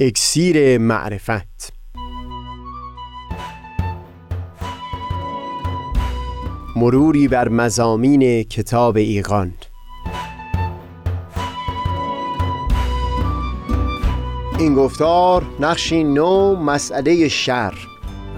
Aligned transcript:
اکسیر 0.00 0.78
معرفت. 0.78 1.72
مروری 6.76 7.28
بر 7.28 7.48
مزامین 7.48 8.42
کتاب 8.42 8.96
ایقان 8.96 9.54
این 14.58 14.74
گفتار 14.74 15.42
نقشی 15.60 16.04
نو 16.04 16.56
مسئله 16.56 17.28
شر. 17.28 17.74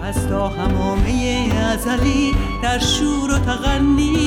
از 0.01 0.27
تا 0.27 0.47
همامه 0.47 1.49
ازلی 1.73 2.35
در 2.63 2.79
شور 2.79 3.31
و 3.31 3.39
تغنیست 3.39 4.21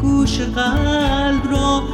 گوش 0.00 0.40
قلب 0.40 1.50
را 1.50 1.93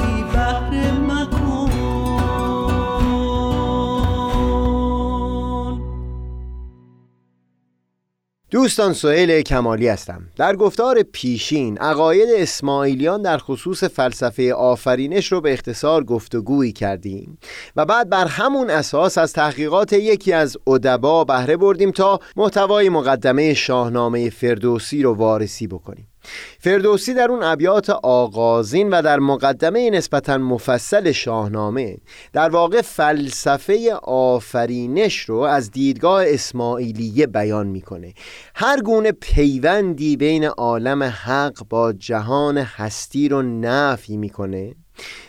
دوستان 8.61 8.93
سهیل 8.93 9.41
کمالی 9.41 9.87
هستم. 9.87 10.21
در 10.35 10.55
گفتار 10.55 11.03
پیشین 11.03 11.77
عقاید 11.77 12.29
اسماعیلیان 12.35 13.21
در 13.21 13.37
خصوص 13.37 13.83
فلسفه 13.83 14.53
آفرینش 14.53 15.31
رو 15.31 15.41
به 15.41 15.53
اختصار 15.53 16.03
گفتگویی 16.03 16.71
کردیم 16.71 17.37
و 17.75 17.85
بعد 17.85 18.09
بر 18.09 18.25
همون 18.25 18.69
اساس 18.69 19.17
از 19.17 19.33
تحقیقات 19.33 19.93
یکی 19.93 20.33
از 20.33 20.57
ادبا 20.67 21.23
بهره 21.23 21.57
بردیم 21.57 21.91
تا 21.91 22.19
محتوای 22.35 22.89
مقدمه 22.89 23.53
شاهنامه 23.53 24.29
فردوسی 24.29 25.03
رو 25.03 25.13
وارسی 25.13 25.67
بکنیم. 25.67 26.10
فردوسی 26.59 27.13
در 27.13 27.31
اون 27.31 27.43
ابیات 27.43 27.89
آغازین 27.89 28.89
و 28.89 29.01
در 29.01 29.19
مقدمه 29.19 29.89
نسبتا 29.89 30.37
مفصل 30.37 31.11
شاهنامه 31.11 31.97
در 32.33 32.49
واقع 32.49 32.81
فلسفه 32.81 33.93
آفرینش 34.03 35.19
رو 35.19 35.37
از 35.37 35.71
دیدگاه 35.71 36.23
اسماعیلیه 36.27 37.27
بیان 37.27 37.67
می‌کنه. 37.67 38.13
هر 38.55 38.81
گونه 38.81 39.11
پیوندی 39.11 40.17
بین 40.17 40.45
عالم 40.45 41.03
حق 41.03 41.63
با 41.69 41.93
جهان 41.93 42.57
هستی 42.57 43.29
رو 43.29 43.41
نفی 43.41 44.17
می‌کنه 44.17 44.75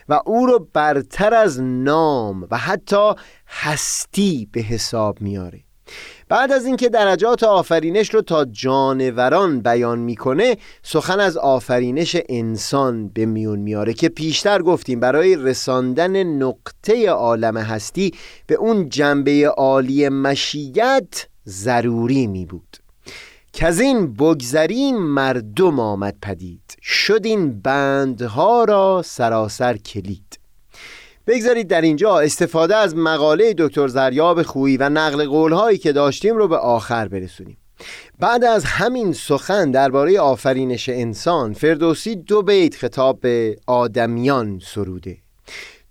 و 0.09 0.21
او 0.27 0.47
رو 0.47 0.69
برتر 0.73 1.35
از 1.35 1.61
نام 1.63 2.47
و 2.51 2.57
حتی 2.57 3.13
هستی 3.49 4.49
به 4.53 4.61
حساب 4.61 5.21
میاره 5.21 5.61
بعد 6.29 6.53
از 6.53 6.67
اینکه 6.67 6.89
درجات 6.89 7.43
آفرینش 7.43 8.15
رو 8.15 8.23
تا 8.23 8.45
جانوران 8.45 9.61
بیان 9.61 9.99
می‌کنه 9.99 10.57
سخن 10.83 11.21
از 11.21 11.37
آفرینش 11.37 12.17
انسان 12.29 13.09
به 13.09 13.27
میون 13.27 13.59
میاره 13.59 13.95
که 13.95 14.09
پیشتر 14.09 14.63
گفتیم 14.63 15.01
برای 15.01 15.37
رساندن 15.37 16.23
نقطه 16.23 17.11
عالم 17.11 17.57
هستی 17.57 18.13
به 18.47 18.55
اون 18.55 18.89
جنبه 18.89 19.49
عالی 19.49 20.09
مشیت 20.09 21.27
ضروری 21.47 22.27
می 22.27 22.47
بود 22.47 22.77
که 23.53 23.67
از 23.67 23.81
این 23.81 24.15
بگذریم 24.15 24.97
مردم 24.97 25.81
آمد 25.81 26.17
پدید. 26.23 26.77
شد 26.83 27.21
این 27.25 27.61
بندها 27.61 28.65
را 28.65 29.03
سراسر 29.05 29.77
کلید. 29.77 30.42
بگذارید 31.27 31.69
در 31.69 31.81
اینجا 31.81 32.19
استفاده 32.19 32.77
از 32.77 32.97
مقاله 32.97 33.55
دکتر 33.59 33.89
زریاب 33.89 34.43
خویی 34.43 34.77
و 34.77 34.89
نقل 34.89 35.27
قولهایی 35.27 35.79
که 35.79 35.93
داشتیم 35.93 36.37
رو 36.37 36.49
به 36.49 36.57
آخر 36.57 37.09
برسونیم. 37.09 37.57
بعد 38.19 38.45
از 38.45 38.65
همین 38.65 39.13
سخن 39.13 39.71
درباره 39.71 40.21
آفرینش 40.21 40.89
انسان 40.89 41.53
فردوسی 41.53 42.17
دو 42.17 42.43
بیت 42.43 42.75
خطاب 42.75 43.21
به 43.21 43.57
آدمیان 43.67 44.61
سروده. 44.65 45.19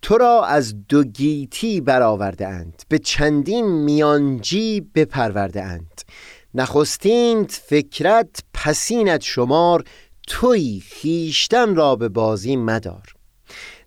تو 0.02 0.18
را 0.18 0.46
از 0.46 0.88
دو 0.88 1.04
گیتی 1.04 1.82
برآورده 1.82 2.48
اند 2.48 2.84
به 2.90 3.00
چندین 3.00 3.66
میانجی 3.66 4.82
بپرورده 4.96 5.64
اند. 5.64 6.02
نخستینت 6.54 7.62
فطرت 7.66 8.40
پسینت 8.54 9.22
شمار 9.22 9.84
تویی 10.28 10.82
خویشتن 10.90 11.76
را 11.76 11.96
به 11.96 12.10
بازی 12.10 12.56
مدار. 12.56 13.21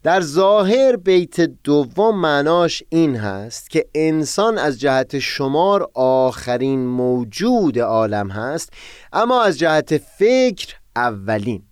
در 0.05 0.21
ظاهر 0.21 0.97
بیت 0.97 1.41
دوم 1.41 2.21
معناش 2.21 2.83
این 2.89 3.17
هست 3.17 3.71
که 3.71 3.87
انسان 3.95 4.59
از 4.59 4.81
جهت 4.81 5.19
شمار 5.19 5.91
آخرین 5.95 6.87
موجود 6.87 7.79
عالم 7.79 8.31
هست 8.31 8.73
اما 9.13 9.43
از 9.43 9.59
جهت 9.59 9.99
فکر 9.99 10.75
اولین. 10.97 11.63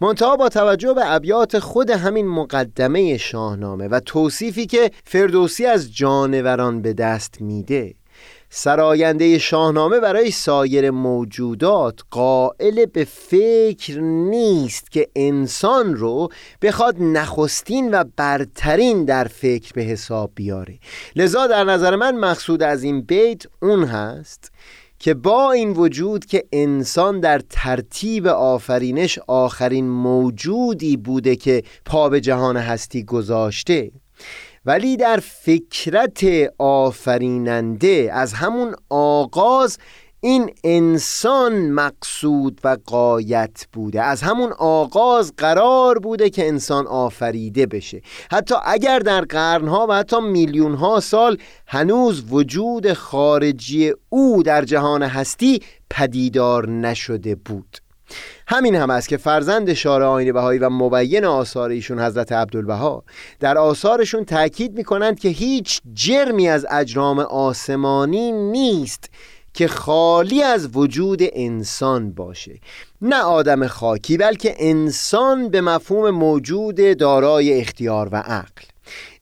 منتها 0.00 0.36
با 0.36 0.48
توجه 0.48 0.94
به 0.94 1.12
ابیات 1.12 1.58
خود 1.58 1.90
همین 1.90 2.28
مقدمه 2.28 3.16
شاهنامه 3.16 3.88
و 3.88 4.00
توصیفی 4.00 4.66
که 4.66 4.90
فردوسی 5.04 5.66
از 5.66 5.94
جانوران 5.96 6.82
به 6.82 6.92
دست 6.92 7.40
میده 7.40 7.94
سراینده 8.52 9.38
شاهنامه 9.38 10.00
برای 10.00 10.30
سایر 10.30 10.90
موجودات 10.90 12.00
قائل 12.10 12.86
به 12.86 13.04
فکر 13.04 14.00
نیست 14.00 14.90
که 14.90 15.08
انسان 15.16 15.94
رو 15.94 16.28
بخواد 16.62 16.96
نخستین 17.00 17.94
و 17.94 18.04
برترین 18.16 19.04
در 19.04 19.24
فکر 19.24 19.72
به 19.72 19.82
حساب 19.82 20.30
بیاره. 20.34 20.78
لذا 21.16 21.46
در 21.46 21.64
نظر 21.64 21.96
من 21.96 22.16
مقصود 22.16 22.62
از 22.62 22.82
این 22.82 23.00
بیت 23.00 23.42
اون 23.62 23.84
هست 23.84 24.52
که 24.98 25.14
با 25.14 25.52
این 25.52 25.70
وجود 25.70 26.24
که 26.24 26.44
انسان 26.52 27.20
در 27.20 27.40
ترتیب 27.50 28.26
آفرینش 28.26 29.18
آخرین 29.26 29.88
موجودی 29.88 30.96
بوده 30.96 31.36
که 31.36 31.62
پا 31.84 32.08
به 32.08 32.20
جهان 32.20 32.56
هستی 32.56 33.04
گذاشته 33.04 33.90
ولی 34.66 34.96
در 34.96 35.16
فکرت 35.16 36.24
آفریننده 36.58 38.10
از 38.12 38.32
همون 38.32 38.74
آغاز 38.88 39.78
این 40.22 40.50
انسان 40.64 41.70
مقصود 41.70 42.60
و 42.64 42.76
قایت 42.86 43.66
بوده. 43.72 44.02
از 44.02 44.22
همون 44.22 44.52
آغاز 44.58 45.32
قرار 45.36 45.98
بوده 45.98 46.30
که 46.30 46.48
انسان 46.48 46.86
آفریده 46.86 47.66
بشه. 47.66 48.02
حتی 48.30 48.54
اگر 48.64 48.98
در 48.98 49.20
قرنها 49.20 49.86
و 49.88 49.92
حتی 49.92 50.20
میلیونها 50.20 51.00
سال 51.00 51.38
هنوز 51.66 52.24
وجود 52.32 52.92
خارجی 52.92 53.92
او 54.08 54.42
در 54.42 54.64
جهان 54.64 55.02
هستی 55.02 55.62
پدیدار 55.90 56.68
نشده 56.68 57.34
بود. 57.34 57.78
همین 58.52 58.74
هم 58.74 58.90
است 58.90 59.08
که 59.08 59.16
فرزند 59.16 59.72
شارع 59.72 60.06
آین 60.06 60.32
بهایی 60.32 60.58
و 60.58 60.70
مبین 60.70 61.24
آثار 61.24 61.70
ایشون 61.70 62.00
حضرت 62.00 62.32
عبدالبها 62.32 63.04
در 63.40 63.58
آثارشون 63.58 64.24
تاکید 64.24 64.76
می‌کنند 64.76 65.20
که 65.20 65.28
هیچ 65.28 65.80
جرمی 65.94 66.48
از 66.48 66.66
اجرام 66.70 67.18
آسمانی 67.18 68.32
نیست 68.32 69.10
که 69.54 69.68
خالی 69.68 70.42
از 70.42 70.76
وجود 70.76 71.20
انسان 71.22 72.12
باشه. 72.12 72.60
نه 73.02 73.22
آدم 73.22 73.66
خاکی 73.66 74.16
بلکه 74.16 74.54
انسان 74.58 75.48
به 75.48 75.60
مفهوم 75.60 76.10
موجود 76.10 76.98
دارای 76.98 77.60
اختیار 77.60 78.08
و 78.12 78.16
عقل. 78.16 78.62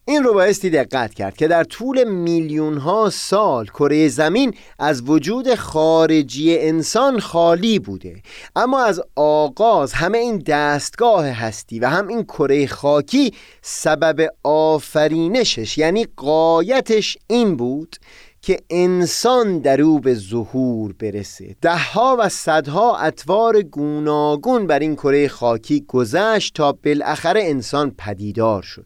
این 0.09 0.23
رو 0.23 0.33
بایستی 0.33 0.69
دقت 0.69 1.13
کرد 1.13 1.37
که 1.37 1.47
در 1.47 1.63
طول 1.63 2.03
میلیون 2.03 2.77
ها 2.77 3.09
سال 3.09 3.65
کره 3.65 4.07
زمین 4.07 4.53
از 4.79 5.01
وجود 5.09 5.55
خارجی 5.55 6.57
انسان 6.57 7.19
خالی 7.19 7.79
بوده. 7.79 8.21
اما 8.55 8.83
از 8.83 9.01
آغاز 9.15 9.93
همه 9.93 10.17
این 10.17 10.37
دستگاه 10.37 11.25
هستی 11.27 11.79
و 11.79 11.89
هم 11.89 12.07
این 12.07 12.23
کره 12.23 12.67
خاکی 12.67 13.33
سبب 13.61 14.27
آفرینشش 14.43 15.77
یعنی 15.77 16.07
قایتش 16.17 17.17
این 17.27 17.55
بود 17.55 17.95
که 18.41 18.59
انسان 18.69 19.59
در 19.59 19.81
او 19.81 19.99
به 19.99 20.13
ظهور 20.13 20.93
برسه. 20.93 21.55
دهها 21.61 22.17
و 22.19 22.29
صدها 22.29 22.97
اطوار 22.97 23.61
گوناگون 23.61 24.67
بر 24.67 24.79
این 24.79 24.95
کره 24.95 25.27
خاکی 25.27 25.85
گذشت 25.87 26.53
تا 26.55 26.71
بالاخره 26.71 27.41
انسان 27.43 27.95
پدیدار 27.97 28.61
شد. 28.61 28.85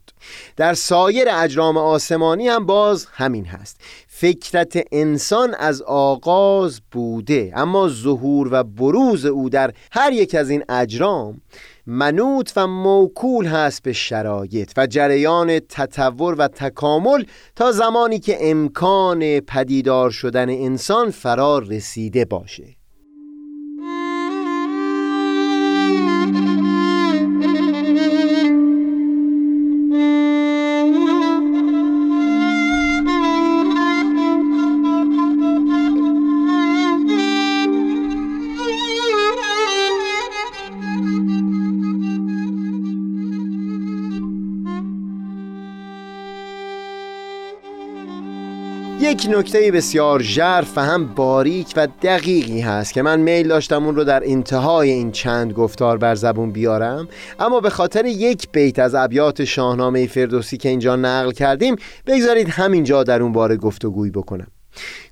در 0.58 0.74
سایر 0.74 1.28
اجرام 1.32 1.78
آسمانی 1.78 2.48
هم 2.48 2.66
باز 2.66 3.08
همین 3.12 3.46
هست. 3.46 3.78
فکرت 4.16 4.88
انسان 4.92 5.56
از 5.60 5.82
آغاز 5.82 6.82
بوده 6.92 7.52
اما 7.56 7.90
ظهور 7.90 8.50
و 8.52 8.64
بروز 8.64 9.26
او 9.26 9.50
در 9.50 9.74
هر 9.92 10.14
یک 10.14 10.36
از 10.36 10.50
این 10.50 10.64
اجرام 10.70 11.42
منوط 11.86 12.52
و 12.56 12.68
موکول 12.68 13.46
هست 13.46 13.84
به 13.84 13.94
شرایط 13.94 14.72
و 14.78 14.88
جریان 14.88 15.60
تطور 15.60 16.36
و 16.36 16.48
تکامل 16.48 17.24
تا 17.56 17.72
زمانی 17.72 18.20
که 18.20 18.38
امکان 18.42 19.40
پدیدار 19.40 20.12
شدن 20.12 20.50
انسان 20.50 21.12
فرار 21.12 21.64
رسیده 21.64 22.26
باشه. 22.26 22.83
یک 49.14 49.28
نکته 49.30 49.72
بسیار 49.72 50.22
ژرف 50.22 50.78
و 50.78 50.82
هم 50.82 51.08
باریک 51.08 51.74
و 51.76 51.88
دقیقی 52.02 52.62
هست 52.62 52.94
که 52.94 53.02
من 53.02 53.20
میل 53.20 53.48
داشتم 53.48 53.86
اون 53.86 53.96
رو 53.96 54.04
در 54.04 54.24
انتهای 54.26 54.90
این 54.90 55.12
چند 55.12 55.54
گفتار 55.54 55.98
بر 55.98 56.16
زبون 56.16 56.52
بیارم. 56.52 57.08
اما 57.40 57.60
به 57.60 57.70
خاطر 57.70 58.06
یک 58.06 58.52
بیت 58.52 58.80
از 58.80 58.96
ابیات 58.96 59.44
شاهنامه 59.44 60.08
فردوسی 60.08 60.58
که 60.58 60.70
اینجا 60.70 60.96
نقل 60.96 61.32
کردیم 61.32 61.76
بگذارید 62.08 62.50
همینجا 62.50 63.04
در 63.04 63.22
اون 63.22 63.32
باره 63.32 63.58
گفتگوی 63.58 64.12
بکنم. 64.12 64.48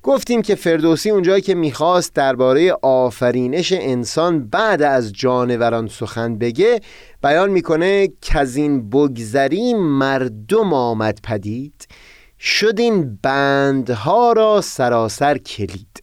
گفتیم 0.02 0.42
که 0.42 0.54
فردوسی 0.54 1.10
اونجایی 1.10 1.42
که 1.42 1.54
می‌خواست 1.54 2.14
درباره 2.14 2.72
آفرینش 2.82 3.72
انسان 3.72 4.48
بعد 4.48 4.82
از 4.82 5.12
جانوران 5.12 5.88
سخن 5.88 6.38
بگه 6.38 6.80
بیان 7.22 7.50
می‌کنه 7.50 8.08
این 8.56 8.90
بگذریم 8.90 9.76
مردم 9.78 10.72
آمد 10.72 11.18
پدید. 11.24 11.86
شد 12.44 12.80
این 12.80 13.18
بندها 13.22 14.32
را 14.32 14.60
سراسر 14.60 15.38
کلید. 15.38 16.01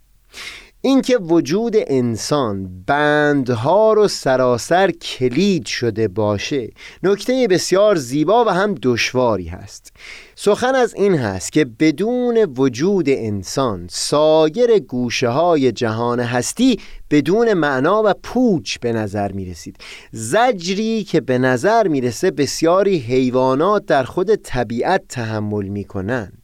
اینکه 0.81 1.17
وجود 1.17 1.75
انسان 1.77 2.83
بندها 2.87 3.93
رو 3.93 4.07
سراسر 4.07 4.91
کلید 4.91 5.65
شده 5.65 6.07
باشه 6.07 6.69
نکته 7.03 7.47
بسیار 7.49 7.95
زیبا 7.95 8.45
و 8.45 8.49
هم 8.49 8.75
دشواری 8.83 9.47
هست 9.47 9.93
سخن 10.35 10.75
از 10.75 10.93
این 10.93 11.15
هست 11.15 11.51
که 11.51 11.65
بدون 11.65 12.37
وجود 12.37 13.05
انسان 13.09 13.87
سایر 13.91 14.79
گوشه 14.79 15.29
های 15.29 15.71
جهان 15.71 16.19
هستی 16.19 16.79
بدون 17.11 17.53
معنا 17.53 18.01
و 18.05 18.13
پوچ 18.23 18.77
به 18.77 18.93
نظر 18.93 19.31
می 19.31 19.45
رسید 19.45 19.77
زجری 20.11 21.03
که 21.03 21.21
به 21.21 21.37
نظر 21.37 21.87
می‌رسه 21.87 22.31
بسیاری 22.31 22.97
حیوانات 22.97 23.85
در 23.85 24.03
خود 24.03 24.35
طبیعت 24.35 25.01
تحمل 25.09 25.67
می 25.67 25.83
کنن. 25.83 26.38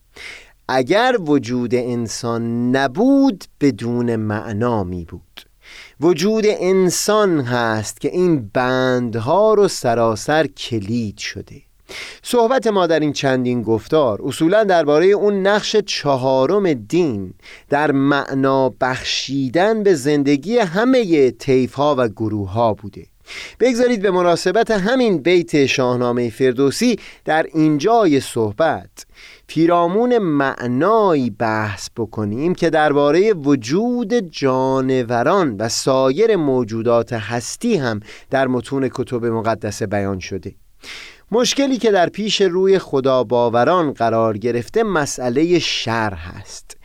اگر 0.68 1.18
وجود 1.20 1.76
انسان 1.76 2.76
نبود 2.76 3.44
بدون 3.62 4.16
معنا 4.16 4.84
می 4.84 5.06
بود. 5.06 5.42
وجود 6.00 6.44
انسان 6.48 7.42
هست 7.42 8.02
که 8.02 8.10
این 8.10 8.52
بندها 8.54 9.54
رو 9.54 9.68
سراسر 9.68 10.48
کلید 10.48 11.18
شده. 11.18 11.62
صحبت 12.24 12.68
ما 12.68 12.88
در 12.88 13.00
این 13.00 13.14
چندین 13.14 13.62
گفتار 13.62 14.22
اصولا 14.24 14.64
درباره 14.64 15.06
اون 15.06 15.48
نقش 15.48 15.76
چهارم 15.76 16.74
دین 16.74 17.34
در 17.70 17.92
معنا 17.92 18.70
بخشیدن 18.70 19.84
به 19.84 19.94
زندگی 19.94 20.58
همه 20.58 21.32
تیف 21.32 21.74
ها 21.74 21.96
و 21.98 22.08
گروه 22.08 22.52
ها 22.52 22.74
بوده. 22.74 23.06
بگذارید 23.60 24.02
به 24.02 24.12
مناسبت 24.12 24.72
همین 24.72 25.18
بیت 25.18 25.66
شاهنامه 25.66 26.30
فردوسی 26.30 27.00
در 27.26 27.46
اینجای 27.54 28.20
صحبت 28.20 29.06
پیرامون 29.48 30.18
معنایی 30.18 31.30
بحث 31.30 31.90
بکنیم 31.98 32.56
که 32.56 32.70
درباره 32.70 33.34
وجود 33.34 34.14
جانوران 34.14 35.58
و 35.58 35.70
سایر 35.70 36.36
موجودات 36.36 37.14
هستی 37.14 37.76
هم 37.76 38.00
در 38.30 38.48
متون 38.48 38.90
کتب 38.94 39.26
مقدسه 39.26 39.86
بیان 39.86 40.20
شده. 40.20 40.56
مشکلی 41.32 41.78
که 41.78 41.92
در 41.92 42.10
پیش 42.10 42.42
روی 42.42 42.80
خدا 42.80 43.24
باوران 43.24 43.92
قرار 43.92 44.38
گرفته 44.38 44.84
مسئله 44.84 45.60
شر 45.60 46.14
هست 46.14 46.78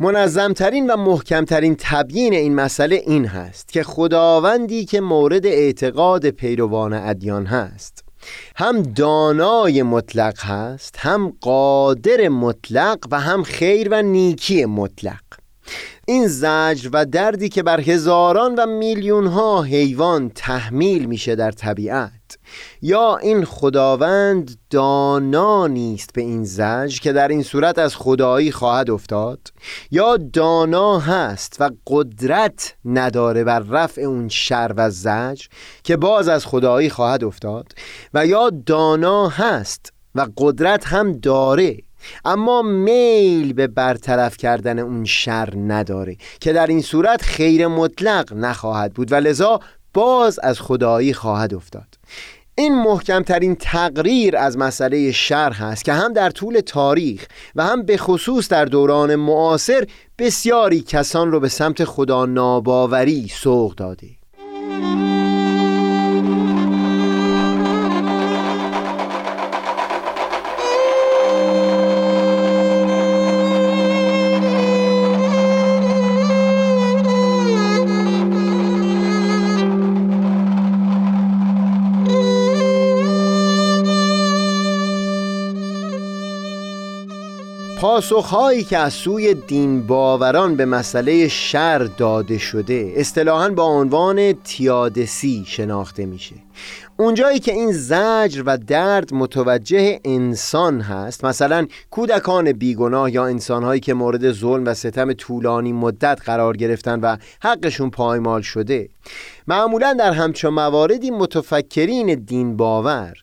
منظمترین 0.00 0.90
و 0.90 0.96
محکمترین 0.96 1.76
تبیین 1.78 2.34
این 2.34 2.54
مسئله 2.54 2.96
این 3.06 3.26
هست 3.26 3.68
که 3.72 3.82
خداوندی 3.82 4.84
که 4.84 5.00
مورد 5.00 5.46
اعتقاد 5.46 6.30
پیروان 6.30 6.92
ادیان 6.92 7.46
هست. 7.46 8.04
هم 8.56 8.82
دانای 8.82 9.82
مطلق 9.82 10.40
هست 10.40 10.96
هم 10.98 11.32
قادر 11.40 12.28
مطلق 12.28 12.98
و 13.10 13.20
هم 13.20 13.42
خیر 13.42 13.88
و 13.90 14.02
نیکی 14.02 14.64
مطلق. 14.64 15.29
این 16.06 16.26
زجر 16.26 16.90
و 16.92 17.04
دردی 17.04 17.48
که 17.48 17.62
بر 17.62 17.80
هزاران 17.80 18.54
و 18.54 18.66
میلیون 18.66 19.26
ها 19.26 19.62
حیوان 19.62 20.30
تحمیل 20.34 21.06
میشه 21.06 21.34
در 21.34 21.50
طبیعت. 21.50 22.10
یا 22.82 23.16
این 23.16 23.44
خداوند 23.44 24.56
دانا 24.70 25.66
نیست 25.66 26.12
به 26.12 26.20
این 26.20 26.44
زج 26.44 27.00
که 27.00 27.12
در 27.12 27.28
این 27.28 27.42
صورت 27.42 27.78
از 27.78 27.96
خدایی 27.96 28.52
خواهد 28.52 28.90
افتاد؟ 28.90 29.40
یا 29.90 30.16
دانا 30.16 30.98
هست 30.98 31.56
و 31.60 31.70
قدرت 31.86 32.74
نداره 32.84 33.44
بر 33.44 33.58
رفع 33.58 34.02
اون 34.02 34.28
شر 34.28 34.72
و 34.76 34.90
زج 34.90 35.46
که 35.82 35.96
باز 35.96 36.28
از 36.28 36.46
خدایی 36.46 36.90
خواهد 36.90 37.24
افتاد؟ 37.24 37.72
و 38.14 38.26
یا 38.26 38.50
دانا 38.66 39.28
هست 39.28 39.92
و 40.14 40.26
قدرت 40.36 40.86
هم 40.86 41.12
داره 41.12 41.76
اما 42.24 42.62
میل 42.62 43.52
به 43.52 43.66
برطرف 43.66 44.36
کردن 44.36 44.78
اون 44.78 45.04
شر 45.04 45.52
نداره 45.56 46.16
که 46.40 46.52
در 46.52 46.66
این 46.66 46.82
صورت 46.82 47.22
خیر 47.22 47.66
مطلق 47.66 48.32
نخواهد 48.32 48.94
بود 48.94 49.12
و 49.12 49.14
لذا 49.14 49.60
باز 49.94 50.38
از 50.38 50.60
خدایی 50.60 51.14
خواهد 51.14 51.54
افتاد. 51.54 51.86
این 52.54 52.82
محکمترین 52.82 53.54
تقریر 53.54 54.36
از 54.36 54.58
مسئله 54.58 55.12
شر 55.12 55.52
هست 55.52 55.84
که 55.84 55.92
هم 55.92 56.12
در 56.12 56.30
طول 56.30 56.60
تاریخ 56.60 57.26
و 57.56 57.64
هم 57.64 57.82
به 57.82 57.96
خصوص 57.96 58.48
در 58.48 58.64
دوران 58.64 59.14
معاصر 59.14 59.86
بسیاری 60.18 60.80
کسان 60.80 61.32
رو 61.32 61.40
به 61.40 61.48
سمت 61.48 61.84
خدا 61.84 62.26
ناباوری 62.26 63.28
سوق 63.28 63.74
داده. 63.74 64.08
پاسخهایی 88.00 88.64
که 88.64 88.78
از 88.78 88.92
سوی 88.92 89.34
دین 89.34 89.86
باوران 89.86 90.56
به 90.56 90.64
مسئله 90.64 91.28
شر 91.28 91.78
داده 91.78 92.38
شده 92.38 92.92
اصطلاحا 92.96 93.48
با 93.48 93.64
عنوان 93.64 94.32
تیادسی 94.32 95.44
شناخته 95.46 96.06
میشه. 96.06 96.34
اونجایی 96.96 97.38
که 97.38 97.52
این 97.52 97.72
زجر 97.72 98.42
و 98.46 98.58
درد 98.58 99.14
متوجه 99.14 100.00
انسان 100.04 100.80
هست 100.80 101.24
مثلا 101.24 101.66
کودکان 101.90 102.52
بیگناه 102.52 103.14
یا 103.14 103.26
انسانهایی 103.26 103.80
که 103.80 103.94
مورد 103.94 104.32
ظلم 104.32 104.64
و 104.66 104.74
ستم 104.74 105.12
طولانی 105.12 105.72
مدت 105.72 106.20
قرار 106.24 106.56
گرفتن 106.56 107.00
و 107.00 107.16
حقشون 107.42 107.90
پایمال 107.90 108.42
شده 108.42 108.88
معمولا 109.46 109.92
در 109.98 110.12
همچون 110.12 110.54
مواردی 110.54 111.10
متفکرین 111.10 112.14
دین 112.14 112.56
باور 112.56 113.14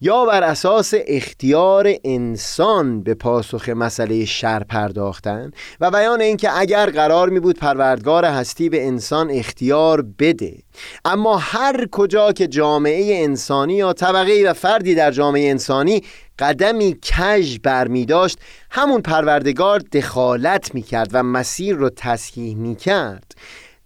یا 0.00 0.24
بر 0.24 0.42
اساس 0.42 0.94
اختیار 1.06 1.94
انسان 2.04 3.02
به 3.02 3.14
پاسخ 3.14 3.68
مسئله 3.68 4.24
شر 4.24 4.62
پرداختن 4.62 5.50
و 5.80 5.90
بیان 5.90 6.20
اینکه 6.20 6.58
اگر 6.58 6.90
قرار 6.90 7.28
می 7.28 7.40
بود 7.40 7.58
پروردگار 7.58 8.24
هستی 8.24 8.68
به 8.68 8.86
انسان 8.86 9.30
اختیار 9.30 10.02
بده. 10.18 10.58
اما 11.04 11.36
هر 11.36 11.86
کجا 11.92 12.32
که 12.32 12.46
جامعه 12.46 12.79
انسانی 12.86 13.74
یا 13.74 13.92
طبقه 13.92 14.44
و 14.46 14.52
فردی 14.52 14.94
در 14.94 15.10
جامعه 15.10 15.50
انسانی 15.50 16.02
قدمی 16.38 16.98
کژ 17.02 17.58
برمی 17.58 18.06
داشت 18.06 18.38
همون 18.70 19.00
پروردگار 19.00 19.78
دخالت 19.78 20.74
می 20.74 20.82
کرد 20.82 21.10
و 21.12 21.22
مسیر 21.22 21.76
رو 21.76 21.90
تصحیح 21.90 22.56
می 22.56 22.76
کرد. 22.76 23.32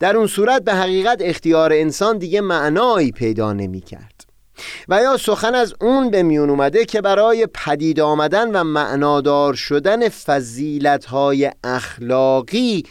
در 0.01 0.17
اون 0.17 0.27
صورت 0.27 0.65
به 0.65 0.75
حقیقت 0.75 1.19
اختیار 1.21 1.73
انسان 1.73 2.19
دیگه 2.19 2.41
معنایی 2.41 3.13
پیدا 3.13 3.53
نمی 3.53 3.81
کرد. 3.81 4.15
و 4.89 5.03
یا 5.03 5.17
سخن 5.17 5.55
از 5.55 5.75
اون 5.81 6.11
به 6.11 6.23
میون 6.23 6.51
اومده 6.51 6.85
که 6.85 7.01
برای 7.01 7.49
پدید 7.55 8.01
آمدن 8.01 8.57
و 8.57 8.65
معنادار 8.65 9.55
شدن 9.55 10.09
فضیلتهای 10.09 11.51
اخلاقی 11.65 12.83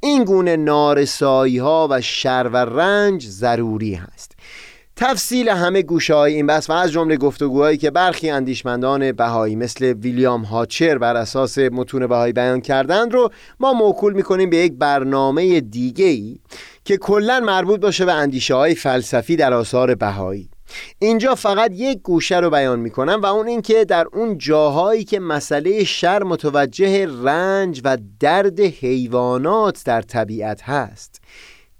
این 0.00 0.24
گونه 0.24 0.56
نارسایی 0.56 1.58
ها 1.58 1.88
و 1.90 2.00
شر 2.00 2.50
و 2.52 2.56
رنج 2.56 3.26
ضروری 3.26 3.94
هست. 3.94 4.31
تفصیل 5.02 5.48
همه 5.48 5.82
گوشه 5.82 6.14
های 6.14 6.34
این 6.34 6.46
بحث 6.46 6.70
و 6.70 6.72
از 6.72 6.92
جمله 6.92 7.16
گفتگوهایی 7.16 7.78
که 7.78 7.90
برخی 7.90 8.30
اندیشمندان 8.30 9.12
بهایی 9.12 9.56
مثل 9.56 9.84
ویلیام 9.84 10.42
هاچر 10.42 10.98
بر 10.98 11.16
اساس 11.16 11.58
متون 11.58 12.06
بهایی 12.06 12.32
بیان 12.32 12.60
کردند 12.60 13.12
رو 13.12 13.30
ما 13.60 13.72
موکول 13.72 14.12
می‌کنیم 14.12 14.50
به 14.50 14.56
یک 14.56 14.72
برنامه 14.72 15.60
دیگه 15.60 16.04
ای 16.04 16.38
که 16.84 16.96
کلا 16.96 17.40
مربوط 17.40 17.80
باشه 17.80 18.04
به 18.04 18.12
اندیشه 18.12 18.54
های 18.54 18.74
فلسفی 18.74 19.36
در 19.36 19.52
آثار 19.52 19.94
بهایی. 19.94 20.48
اینجا 20.98 21.34
فقط 21.34 21.70
یک 21.74 22.02
گوشه 22.02 22.38
رو 22.40 22.50
بیان 22.50 22.80
می‌کنم 22.80 23.20
و 23.22 23.26
اون 23.26 23.46
اینکه 23.48 23.84
در 23.84 24.06
اون 24.12 24.38
جاهایی 24.38 25.04
که 25.04 25.20
مسئله 25.20 25.84
شر 25.84 26.22
متوجه 26.22 27.06
رنج 27.22 27.80
و 27.84 27.98
درد 28.20 28.60
حیوانات 28.60 29.82
در 29.84 30.02
طبیعت 30.02 30.62
هست. 30.62 31.20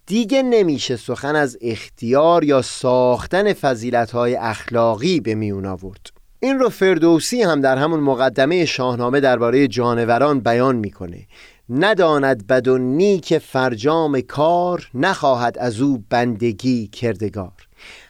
دیگه 0.06 0.42
نمیشه 0.42 0.97
سخن 0.97 1.37
از 1.37 1.59
اختیار 1.61 2.44
یا 2.44 2.62
ساختن 2.62 3.52
فضیلتهای 3.52 4.37
اخلاقی 4.37 5.21
به 5.21 5.35
میون 5.35 5.66
آورد. 5.66 6.11
این 6.40 6.59
رو 6.59 6.68
فردوسی 6.68 7.42
هم 7.42 7.61
در 7.61 7.76
همون 7.76 8.00
مقدمه 8.00 8.64
شاهنامه 8.64 9.21
درباره 9.21 9.68
جانوران 9.68 10.40
بیان 10.40 10.76
می‌کنه. 10.76 11.26
نداند 11.68 12.47
بد 12.47 12.68
و 12.68 12.78
نیک 12.78 13.38
فرجام 13.38 14.21
کار 14.21 14.90
نخواهد 14.94 15.59
از 15.59 15.80
او 15.80 16.04
بندگی 16.11 16.87
کردگار. 16.87 17.52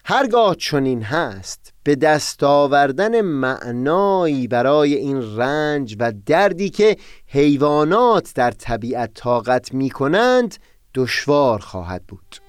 هرگاه 0.04 0.54
چنین 0.54 1.02
هست 1.02 1.72
به 1.84 1.94
دست 1.94 2.42
آوردن 2.42 3.20
معنایی 3.20 4.48
برای 4.48 4.94
این 4.94 5.36
رنج 5.36 5.96
و 5.98 6.12
دردی 6.26 6.70
که 6.70 6.96
حیوانات 7.26 8.32
در 8.34 8.50
طبیعت 8.50 9.14
طاقت 9.14 9.74
می 9.74 9.90
کنند 9.90 10.56
دشوار 10.94 11.58
خواهد 11.58 12.06
بود. 12.06 12.41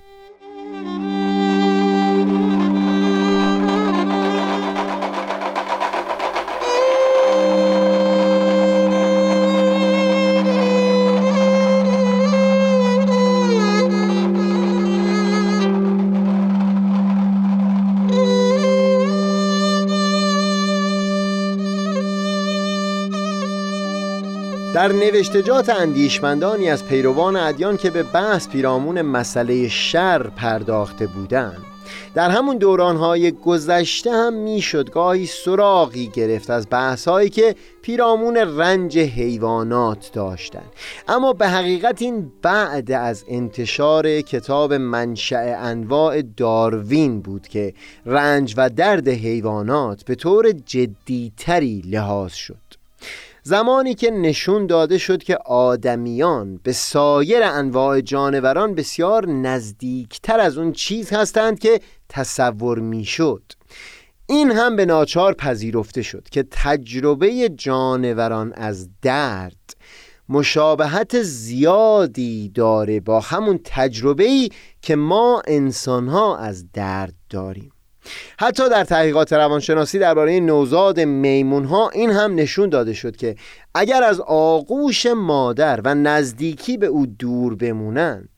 در 24.74 24.92
نوشتجات 24.92 25.70
اندیشمندانی 25.70 26.70
از 26.70 26.86
پیروان 26.86 27.36
ادیان 27.36 27.78
که 27.78 27.90
به 27.90 28.04
بحث 28.04 28.48
پیرامون 28.48 29.02
مسئله 29.02 29.68
شر 29.68 30.28
پرداخته 30.28 31.08
بودند. 31.08 31.58
در 32.14 32.30
همون 32.30 32.58
دورانهای 32.58 33.32
گذشته 33.32 34.12
هم 34.12 34.34
می‌شد 34.34 34.90
گاهی 34.90 35.26
سراغی 35.26 36.08
گرفت 36.08 36.50
از 36.50 36.68
بحثهایی 36.70 37.30
که 37.30 37.56
پیرامون 37.82 38.38
رنج 38.38 38.98
حیوانات 38.98 40.12
داشتند. 40.14 40.72
اما 41.08 41.34
به 41.34 41.48
حقیقت 41.48 42.02
این 42.02 42.32
بعد 42.42 42.92
از 42.92 43.26
انتشار 43.28 44.22
کتاب 44.22 44.74
منشأ 44.74 45.56
انواع 45.58 46.22
داروین 46.22 47.22
بود 47.22 47.48
که 47.48 47.74
رنج 48.06 48.54
و 48.58 48.70
درد 48.70 49.08
حیوانات 49.08 50.04
به 50.04 50.16
طور 50.16 50.52
جدیتری 50.52 51.84
لحاظ 51.86 52.34
شد. 52.34 52.63
زمانی 53.46 53.96
که 53.96 54.12
نشون 54.12 54.68
داده 54.68 54.98
شد 54.98 55.24
که 55.24 55.38
آدمیان 55.46 56.60
به 56.64 56.72
سایر 56.72 57.44
انواع 57.44 58.02
جانوران 58.02 58.76
بسیار 58.76 59.30
نزدیکتر 59.30 60.40
از 60.40 60.58
اون 60.58 60.72
چیز 60.72 61.14
هستند 61.14 61.60
که 61.60 61.80
تصور 62.10 62.80
می‌شد. 62.80 63.44
این 64.26 64.52
هم 64.52 64.76
به 64.76 64.86
ناچار 64.86 65.34
پذیرفته 65.34 66.02
شد 66.02 66.28
که 66.32 66.46
تجربه 66.52 67.50
جانوران 67.50 68.54
از 68.54 68.90
درد 69.02 69.76
مشابهت 70.30 71.22
زیادی 71.22 72.50
داره 72.50 73.00
با 73.00 73.20
همون 73.20 73.60
تجربه‌ای 73.64 74.50
که 74.82 74.96
ما 74.96 75.42
انسانها 75.48 76.38
از 76.38 76.72
درد 76.72 77.14
داریم. 77.30 77.72
حتی 78.40 78.70
در 78.70 78.84
تحقیقات 78.84 79.34
روانشناسی 79.34 80.00
درباره 80.00 80.40
نوزاد 80.40 81.00
میمون 81.00 81.66
ها 81.66 81.90
این 81.90 82.10
هم 82.10 82.36
نشون 82.36 82.70
داده 82.70 82.94
شد 82.94 83.16
که 83.16 83.36
اگر 83.76 84.04
از 84.04 84.20
آغوش 84.28 85.06
مادر 85.06 85.82
و 85.84 85.96
نزدیکی 85.96 86.78
به 86.78 86.88
او 86.88 87.06
دور 87.06 87.56
بمونن 87.56 88.30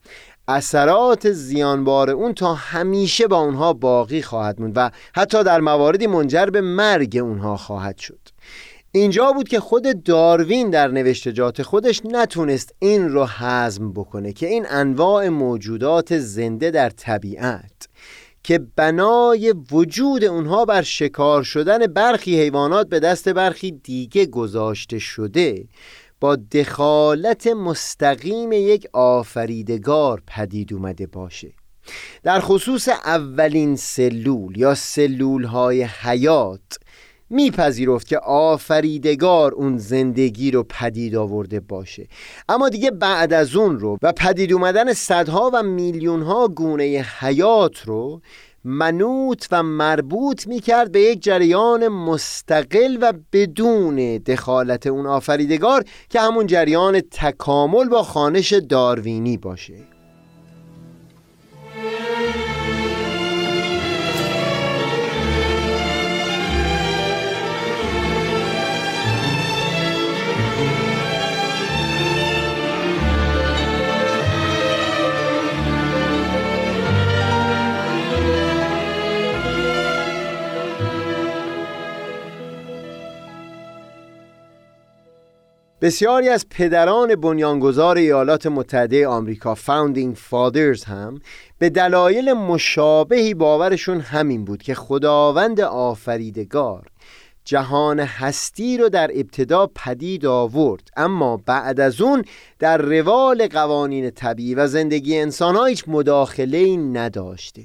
اثرات 0.47 1.31
زیانبار 1.31 2.09
اون 2.09 2.33
تا 2.33 2.53
همیشه 2.53 3.27
با 3.27 3.37
اونها 3.37 3.73
باقی 3.73 4.21
خواهد 4.21 4.61
موند 4.61 4.73
و 4.75 4.91
حتی 5.15 5.43
در 5.43 5.61
مواردی 5.61 6.07
منجر 6.07 6.45
به 6.45 6.61
مرگ 6.61 7.17
اونها 7.21 7.57
خواهد 7.57 7.97
شد. 7.97 8.19
اینجا 8.91 9.31
بود 9.31 9.47
که 9.47 9.59
خود 9.59 10.03
داروین 10.03 10.69
در 10.69 10.87
نوشتجات 10.87 11.61
خودش 11.61 12.01
نتونست 12.05 12.75
این 12.79 13.09
رو 13.09 13.25
حزم 13.25 13.93
بکنه 13.93 14.33
که 14.33 14.47
این 14.47 14.65
انواع 14.69 15.29
موجودات 15.29 16.17
زنده 16.17 16.71
در 16.71 16.89
طبیعت. 16.89 17.87
که 18.45 18.59
بنای 18.75 19.53
وجود 19.71 20.23
اونها 20.23 20.65
بر 20.65 20.81
شکار 20.81 21.43
شدن 21.43 21.87
برخی 21.87 22.41
حیوانات 22.41 22.89
به 22.89 22.99
دست 22.99 23.29
برخی 23.29 23.71
دیگه 23.71 24.25
گذاشته 24.25 24.99
شده 24.99 25.67
با 26.19 26.35
دخالت 26.35 27.47
مستقیم 27.47 28.51
یک 28.51 28.87
آفریدگار 28.93 30.23
پدید 30.27 30.73
اومده 30.73 31.07
باشه. 31.07 31.53
در 32.23 32.39
خصوص 32.39 32.89
اولین 32.89 33.75
سلول 33.75 34.57
یا 34.57 34.75
سلول 34.75 35.43
های 35.43 35.83
حیات 35.83 36.77
میپذیرفت 37.29 38.07
که 38.07 38.17
آفریدگار 38.19 39.53
اون 39.53 39.77
زندگی 39.77 40.51
رو 40.51 40.63
پدید 40.63 41.15
آورده 41.15 41.59
باشه. 41.59 42.07
اما 42.49 42.69
دیگه 42.69 42.91
بعد 42.91 43.33
از 43.33 43.55
اون 43.55 43.79
رو 43.79 43.97
و 44.01 44.11
پدید 44.11 44.53
اومدن 44.53 44.93
صدها 44.93 45.51
و 45.53 45.63
میلیونها 45.63 46.47
گونه 46.47 47.05
حیات 47.19 47.81
رو 47.81 48.21
منوط 48.63 49.45
و 49.51 49.63
مربوط 49.63 50.47
می‌کرد 50.47 50.91
به 50.91 51.01
یک 51.01 51.23
جریان 51.23 51.87
مستقل 51.87 52.97
و 53.01 53.13
بدون 53.33 54.17
دخالت 54.17 54.87
اون 54.87 55.05
آفریدگار 55.05 55.83
که 56.09 56.19
همون 56.19 56.47
جریان 56.47 57.01
تکامل 57.11 57.89
با 57.89 58.03
خانش 58.03 58.53
داروینی 58.53 59.37
باشه. 59.37 59.94
بسیاری 85.81 86.29
از 86.29 86.45
پدران 86.49 87.15
بنیانگذار 87.15 87.97
ایالات 87.97 88.47
متحده 88.47 89.07
آمریکا 89.07 89.55
فاوندینگ 89.55 90.15
فادرز 90.15 90.83
هم 90.83 91.19
به 91.59 91.69
دلایل 91.69 92.33
مشابهی 92.33 93.33
باورشون 93.33 93.99
همین 93.99 94.45
بود 94.45 94.63
که 94.63 94.75
خداوند 94.75 95.61
آفریدگار 95.61 96.87
جهان 97.45 97.99
هستی 97.99 98.77
رو 98.77 98.89
در 98.89 99.11
ابتدا 99.15 99.67
پدید 99.75 100.25
آورد. 100.25 100.89
اما 100.97 101.37
بعد 101.37 101.79
از 101.79 102.01
اون 102.01 102.23
در 102.59 102.77
روال 102.77 103.47
قوانین 103.47 104.09
طبیعی 104.09 104.55
و 104.55 104.67
زندگی 104.67 105.17
انسان 105.17 105.55
ها 105.55 105.65
هیچ 105.65 105.83
مداخله 105.87 106.77
نداشته. 106.77 107.63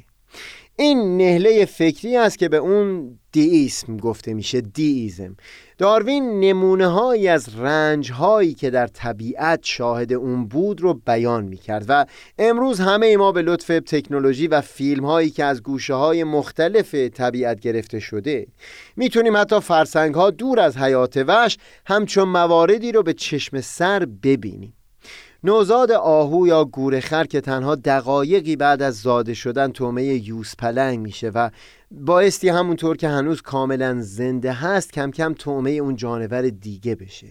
این 0.80 1.16
نهله 1.16 1.64
فکری 1.64 2.16
است 2.16 2.38
که 2.38 2.48
به 2.48 2.56
اون 2.56 3.18
دیism 3.36 4.00
گفته 4.00 4.34
میشه 4.34 4.60
دییزم 4.60 5.36
داروین 5.78 6.40
نمونه 6.40 6.86
هایی 6.86 7.28
از 7.28 7.56
رنج 7.58 8.12
هایی 8.12 8.54
که 8.54 8.70
در 8.70 8.86
طبیعت 8.86 9.60
شاهد 9.62 10.12
اون 10.12 10.48
بود 10.48 10.80
رو 10.80 10.94
بیان 10.94 11.44
می 11.44 11.56
کرد 11.56 11.84
و 11.88 12.06
امروز 12.38 12.80
همه 12.80 13.16
ما 13.16 13.32
به 13.32 13.42
لطف 13.42 13.66
تکنولوژی 13.66 14.46
و 14.46 14.60
فیلم 14.60 15.04
هایی 15.04 15.30
که 15.30 15.44
از 15.44 15.62
گوشه 15.62 15.94
های 15.94 16.24
مختلف 16.24 16.94
طبیعت 16.94 17.60
گرفته 17.60 18.00
شده 18.00 18.46
می‌تونیم 18.96 19.36
حتی 19.36 19.60
فرسنگ 19.60 20.14
ها 20.14 20.30
دور 20.30 20.60
از 20.60 20.76
حیات 20.76 21.16
وحش 21.16 21.58
همچون 21.86 22.28
مواردی 22.28 22.92
رو 22.92 23.02
به 23.02 23.12
چشم 23.12 23.60
سر 23.60 24.06
ببینیم. 24.22 24.79
نوزاد 25.44 25.90
آهو 25.92 26.46
یا 26.46 26.64
گورخر 26.64 27.24
که 27.24 27.40
تنها 27.40 27.74
دقایقی 27.74 28.56
بعد 28.56 28.82
از 28.82 29.00
زاده 29.00 29.34
شدن 29.34 29.72
تومه 29.72 30.04
یوز 30.04 30.54
پلنگ 30.58 30.98
میشه 30.98 31.28
و 31.28 31.50
بایستی 31.90 32.48
همونطور 32.48 32.96
که 32.96 33.08
هنوز 33.08 33.42
کاملا 33.42 33.96
زنده 34.00 34.52
هست 34.52 34.92
کم 34.92 35.10
کم 35.10 35.34
تومه 35.34 35.70
اون 35.70 35.96
جانور 35.96 36.42
دیگه 36.42 36.94
بشه. 36.94 37.26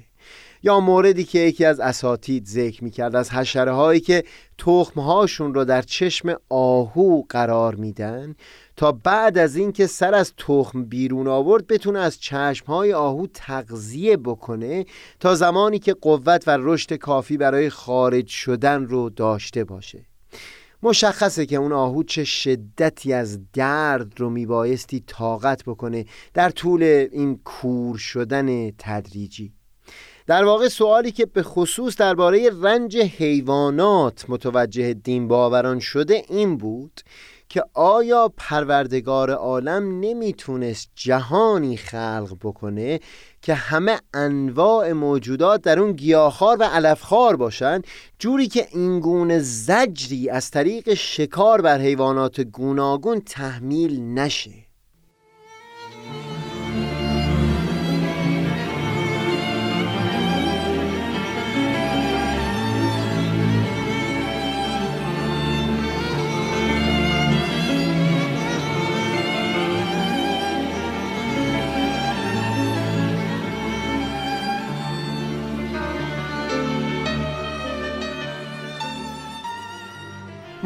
یا 0.64 0.80
موردی 0.80 1.24
که 1.24 1.40
یکی 1.40 1.66
از 1.66 1.80
اساتید 1.80 2.46
ذکر 2.46 2.84
می‌کرد 2.84 3.16
از 3.16 3.32
حشره 3.32 3.72
هایی 3.72 4.00
که 4.00 4.24
تخمهاشون 4.58 5.54
رو 5.54 5.66
در 5.66 5.82
چشم 5.82 6.36
آهو 6.50 7.24
قرار 7.30 7.76
میدن 7.76 8.36
تا 8.80 8.92
بعد 8.92 9.38
از 9.38 9.56
اینکه 9.56 9.88
سر 9.88 10.14
از 10.14 10.34
تخم 10.38 10.84
بیرون 10.84 11.28
آورد 11.28 11.68
بتونه 11.68 12.00
از 12.00 12.20
چشمهای 12.20 12.94
آهو 12.94 13.28
تغذیه 13.34 14.18
بکنه 14.18 14.86
تا 15.20 15.36
زمانی 15.36 15.80
که 15.80 15.94
قوت 15.94 16.44
و 16.48 16.58
رشد 16.60 16.94
کافی 16.94 17.38
برای 17.38 17.70
خارج 17.70 18.28
شدن 18.28 18.86
رو 18.86 19.10
داشته 19.10 19.64
باشه. 19.64 20.06
مشخصه 20.84 21.46
که 21.46 21.56
اون 21.56 21.72
آهو 21.72 22.04
چه 22.04 22.24
شدتی 22.24 23.14
از 23.14 23.40
درد 23.54 24.20
رو 24.20 24.30
میبایستی 24.30 25.04
طاقت 25.08 25.64
بکنه 25.64 26.06
در 26.34 26.50
طول 26.50 26.84
این 27.12 27.40
کور 27.44 27.98
شدن 27.98 28.72
تدریجی. 28.72 29.54
در 30.28 30.46
واقع 30.46 30.68
سوالی 30.68 31.12
که 31.12 31.26
به 31.26 31.44
خصوص 31.44 31.98
درباره 31.98 32.50
رنج 32.62 32.98
حیوانات 32.98 34.26
متوجه 34.28 34.94
دین 34.94 35.28
باوران 35.28 35.80
شده 35.80 36.24
این 36.30 36.58
بود 36.58 37.02
که 37.50 37.64
آیا 37.74 38.34
پروردگار 38.38 39.32
عالم 39.32 40.00
نمی‌تونست 40.00 40.90
جهانی 40.96 41.78
خلق 41.78 42.38
بکنه 42.42 43.00
که 43.42 43.54
همه 43.54 44.00
انواع 44.14 44.92
موجودات 44.92 45.62
در 45.62 45.80
اون 45.80 45.92
گیاهخوار 45.92 46.58
و 46.60 46.64
علفخوار 46.64 47.36
باشن 47.36 47.82
جوری 48.20 48.48
که 48.48 48.68
این 48.72 49.00
گونه 49.00 49.40
زجری 49.40 50.30
از 50.30 50.52
طریق 50.52 50.94
شکار 50.94 51.62
بر 51.62 51.82
حیوانات 51.82 52.42
گوناگون 52.42 53.22
تحمیل 53.22 54.02
نشه. 54.02 54.69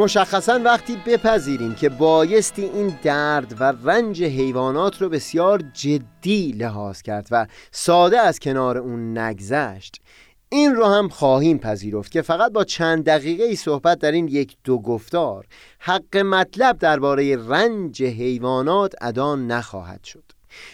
مشخصا 0.04 0.60
وقتی 0.66 0.98
بپذیریم 1.06 1.76
که 1.76 1.90
بایستی 1.90 2.62
این 2.62 2.98
درد 3.04 3.56
و 3.60 3.74
رنج 3.84 4.24
حیوانات 4.24 5.02
رو 5.02 5.10
بسیار 5.10 5.64
جدی 5.74 6.52
لحاظ 6.52 7.02
کرد 7.02 7.28
و 7.32 7.48
ساده 7.72 8.20
از 8.20 8.40
کنار 8.40 8.78
اون 8.78 9.18
نگذشت 9.18 10.02
این 10.50 10.76
رو 10.76 10.86
هم 10.86 11.10
خواهیم 11.10 11.58
پذیرفت 11.58 12.12
که 12.12 12.22
فقط 12.22 12.52
با 12.52 12.64
چند 12.64 13.06
دقیقه 13.06 13.56
صحبت 13.56 14.00
در 14.00 14.12
این 14.12 14.28
یک 14.28 14.56
دو 14.64 14.80
گفتار 14.80 15.46
حق 15.80 16.18
مطلب 16.18 16.78
درباره 16.78 17.48
رنج 17.48 18.04
حیوانات 18.04 18.94
ادا 19.02 19.36
نخواهد 19.36 20.04
شد. 20.04 20.24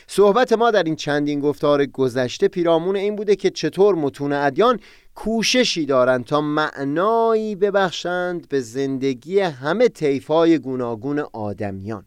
صحبت 0.08 0.54
ما 0.54 0.72
در 0.72 0.84
این 0.84 0.96
چندین 0.96 1.40
گفتار 1.40 1.86
گذشته 1.86 2.48
پیرامون 2.48 2.96
این 2.96 3.16
بوده 3.16 3.36
که 3.36 3.50
چطور 3.50 3.96
متون 3.96 4.34
ادیان 4.34 4.80
کوششی 5.24 5.86
دارند 5.86 6.26
تا 6.26 6.42
معنایی 6.42 7.56
ببخشند 7.56 8.50
به 8.50 8.60
زندگی 8.60 9.40
همه 9.40 9.88
طیفای 9.88 10.60
گوناگون 10.60 11.20
آدمیان. 11.34 12.06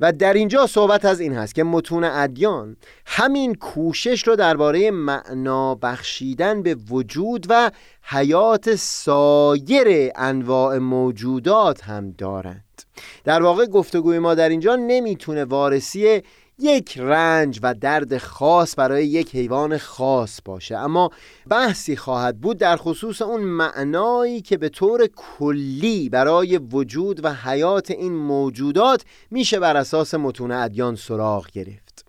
و 0.00 0.12
در 0.12 0.32
اینجا 0.32 0.66
صحبت 0.66 1.04
از 1.04 1.20
این 1.20 1.32
هست 1.32 1.54
که 1.54 1.64
متون 1.64 2.04
ادیان 2.04 2.76
همین 3.06 3.54
کوشش 3.54 4.28
رو 4.28 4.36
درباره 4.36 4.90
معنا 4.90 5.74
بخشیدن 5.74 6.62
به 6.62 6.74
وجود 6.90 7.46
و 7.48 7.70
حیات 8.02 8.74
سایر 8.74 10.12
انواع 10.16 10.78
موجودات 10.78 11.84
هم 11.84 12.10
دارند. 12.10 12.82
در 13.24 13.42
واقع 13.42 13.66
گفتگوی 13.66 14.18
ما 14.18 14.34
در 14.34 14.48
اینجا 14.48 14.76
نمی‌تونه 14.76 15.44
وارسی 15.44 16.22
یک 16.58 16.98
رنج 16.98 17.60
و 17.62 17.74
درد 17.74 18.18
خاص 18.18 18.78
برای 18.78 19.06
یک 19.06 19.36
حیوان 19.36 19.78
خاص 19.78 20.40
باشه. 20.44 20.76
اما 20.76 21.10
بحثی 21.48 21.96
خواهد 21.96 22.40
بود 22.40 22.58
در 22.58 22.76
خصوص 22.76 23.22
اون 23.22 23.40
معنایی 23.40 24.40
که 24.40 24.56
به 24.56 24.68
طور 24.68 25.06
کلی 25.16 26.08
برای 26.08 26.58
وجود 26.58 27.24
و 27.24 27.32
حیات 27.34 27.90
این 27.90 28.12
موجودات 28.12 29.04
میشه 29.30 29.60
بر 29.60 29.76
اساس 29.76 30.14
متون 30.14 30.50
ادیان 30.50 30.96
سراغ 30.96 31.50
گرفت. 31.50 32.04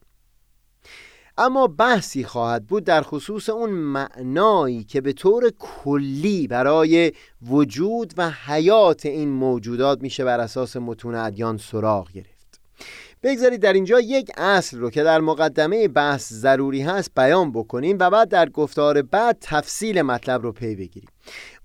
اما 1.38 1.68
بحثی 1.68 2.24
خواهد 2.24 2.68
بود 2.68 2.84
در 2.84 3.02
خصوص 3.02 3.50
اون 3.50 3.70
معنایی 3.70 4.84
که 4.84 5.02
به 5.02 5.14
طور 5.14 5.52
کلی 5.60 6.48
برای 6.48 7.12
وجود 7.42 8.14
و 8.18 8.30
حیات 8.30 9.06
این 9.06 9.30
موجودات 9.30 10.02
میشه 10.02 10.24
بر 10.24 10.40
اساس 10.40 10.78
متون 10.78 11.16
ادیان 11.16 11.58
سراغ 11.58 12.12
گرفت. 12.12 12.37
بگذارید 13.24 13.62
در 13.62 13.74
اینجا 13.74 14.00
یک 14.00 14.32
اصل 14.38 14.78
رو 14.78 14.90
که 14.90 15.04
در 15.04 15.22
مقدمه 15.22 15.88
بحث 15.88 16.34
ضروری 16.34 16.82
هست 16.82 17.12
بیان 17.16 17.52
بکنیم 17.52 17.98
و 18.00 18.10
بعد 18.10 18.30
در 18.30 18.50
گفتار 18.50 19.02
بعد 19.02 19.38
تفصیل 19.42 20.02
مطلب 20.02 20.42
رو 20.42 20.52
پی 20.52 20.76
بگیریم. 20.76 21.10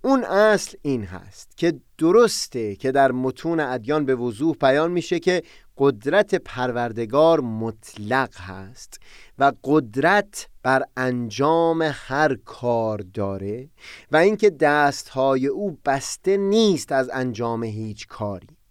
اون 0.02 0.24
اصل 0.24 0.76
این 0.82 1.04
هست 1.04 1.56
که 1.56 1.74
درسته 1.98 2.76
که 2.76 2.92
در 2.92 3.12
متون 3.12 3.60
ادیان 3.60 4.04
به 4.04 4.14
وضوح 4.14 4.56
بیان 4.60 4.90
میشه 4.90 5.18
که 5.18 5.42
قدرت 5.78 6.34
پروردگار 6.34 7.40
مطلق 7.40 8.36
هست 8.36 9.00
و 9.38 9.52
قدرت 9.64 10.48
بر 10.62 10.82
انجام 10.96 11.82
هر 11.92 12.36
کار 12.44 12.98
داره 13.14 13.68
و 14.12 14.16
اینکه 14.16 14.50
دستهای 14.50 15.46
او 15.46 15.78
بسته 15.84 16.36
نیست 16.36 16.92
از 16.92 17.10
انجام 17.12 17.62
هیچ 17.62 18.06
کاری. 18.06 18.61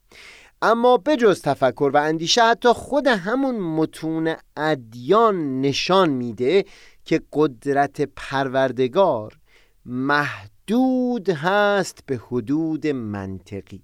اما 0.61 0.97
بجز 0.97 1.41
تفکر 1.41 1.91
و 1.93 1.97
اندیشه 1.97 2.43
حتی 2.43 2.69
خود 2.73 3.07
همون 3.07 3.55
متون 3.55 4.35
ادیان 4.57 5.61
نشان 5.61 6.09
میده 6.09 6.65
که 7.05 7.21
قدرت 7.33 8.01
پروردگار 8.01 9.37
محدود 9.85 11.29
هست 11.29 11.99
به 12.05 12.17
حدود 12.17 12.87
منطقی. 12.87 13.83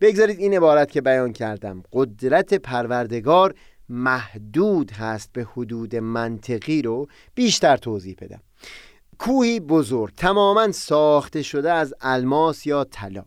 بگذارید 0.00 0.38
این 0.38 0.54
عبارت 0.54 0.90
که 0.90 1.00
بیان 1.00 1.32
کردم. 1.32 1.82
قدرت 1.92 2.54
پروردگار 2.54 3.54
محدود 3.88 4.90
هست 4.90 5.32
به 5.32 5.46
حدود 5.52 5.96
منطقی 5.96 6.82
رو 6.82 7.06
بیشتر 7.34 7.76
توضیح 7.76 8.16
بدم. 8.20 8.40
کوهی 9.18 9.60
بزرگ 9.60 10.14
تماما 10.14 10.72
ساخته 10.72 11.42
شده 11.42 11.72
از 11.72 11.94
الماس 12.00 12.66
یا 12.66 12.84
طلا. 12.84 13.24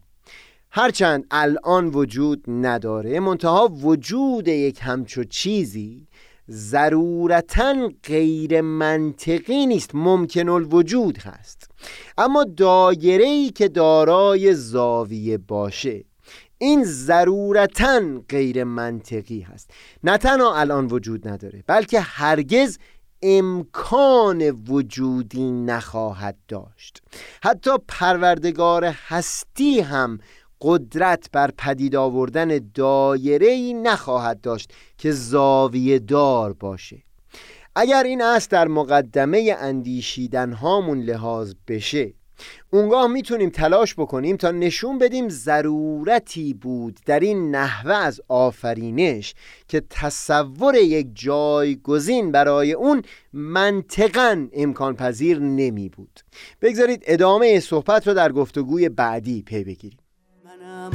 هرچند 0.71 1.25
الان 1.31 1.87
وجود 1.87 2.43
نداره 2.47 3.19
منتها 3.19 3.67
وجود 3.67 4.47
یک 4.47 4.79
همچو 4.81 5.23
چیزی 5.23 6.07
ضرورتا 6.49 7.91
غیر 8.03 8.61
منطقی 8.61 9.65
نیست 9.65 9.91
ممکن 9.93 10.49
الوجود 10.49 11.17
هست. 11.17 11.71
اما 12.17 12.43
دایره 12.43 13.25
ای 13.25 13.49
که 13.49 13.67
دارای 13.67 14.53
زاویه 14.53 15.37
باشه 15.37 16.03
این 16.57 16.83
ضرورتا 16.83 18.01
غیر 18.29 18.63
منطقی 18.63 19.41
هست. 19.41 19.71
نه 20.03 20.17
تنها 20.17 20.55
الان 20.55 20.87
وجود 20.87 21.27
نداره 21.27 21.63
بلکه 21.67 21.99
هرگز 21.99 22.77
امکان 23.21 24.51
وجودی 24.51 25.51
نخواهد 25.51 26.37
داشت. 26.47 27.01
حتی 27.43 27.71
پروردگار 27.87 28.85
هستی 28.85 29.79
هم 29.79 30.19
قدرت 30.61 31.29
بر 31.31 31.51
پدید 31.57 31.95
آوردن 31.95 32.59
دایره 32.73 33.47
ای 33.47 33.73
نخواهد 33.73 34.41
داشت 34.41 34.73
که 34.97 35.11
زاویه 35.11 35.99
دار 35.99 36.53
باشه. 36.53 36.97
اگر 37.75 38.03
این 38.03 38.21
اصل 38.21 38.47
در 38.51 38.67
مقدمه 38.67 39.55
اندیشیدن 39.59 40.51
هامون 40.51 40.99
لحاظ 40.99 41.53
بشه 41.67 42.13
اونگاه 42.69 43.07
می‌تونیم 43.07 43.49
تلاش 43.49 43.95
بکنیم 43.95 44.37
تا 44.37 44.51
نشون 44.51 44.97
بدیم 44.97 45.29
ضرورتی 45.29 46.53
بود 46.53 46.99
در 47.05 47.19
این 47.19 47.55
نحوه 47.55 47.93
از 47.93 48.21
آفرینش 48.27 49.33
که 49.67 49.83
تصور 49.89 50.75
یک 50.75 51.07
جایگزین 51.13 52.31
برای 52.31 52.73
اون 52.73 53.01
منطقا 53.33 54.47
امکان 54.53 54.95
پذیر 54.95 55.39
نمی 55.39 55.89
بود 55.89 56.19
بگذارید 56.61 57.03
ادامه 57.07 57.59
صحبت 57.59 58.07
رو 58.07 58.13
در 58.13 58.31
گفتگوی 58.31 58.89
بعدی 58.89 59.41
پی 59.41 59.63
بگیریم. 59.63 59.98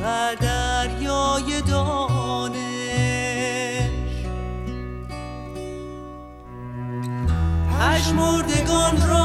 و 0.00 0.36
دریای 0.40 1.60
دانش. 1.60 2.64
پشمردگان 7.80 9.08
را 9.08 9.23